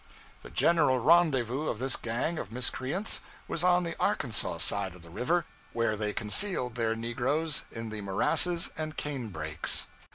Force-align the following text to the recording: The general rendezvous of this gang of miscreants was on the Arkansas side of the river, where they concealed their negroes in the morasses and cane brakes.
The 0.41 0.49
general 0.49 0.97
rendezvous 0.97 1.67
of 1.67 1.77
this 1.77 1.95
gang 1.95 2.39
of 2.39 2.51
miscreants 2.51 3.21
was 3.47 3.63
on 3.63 3.83
the 3.83 3.95
Arkansas 3.99 4.57
side 4.57 4.95
of 4.95 5.03
the 5.03 5.11
river, 5.11 5.45
where 5.73 5.95
they 5.95 6.11
concealed 6.11 6.73
their 6.73 6.95
negroes 6.95 7.65
in 7.71 7.89
the 7.89 8.01
morasses 8.01 8.71
and 8.75 8.97
cane 8.97 9.27
brakes. 9.29 9.85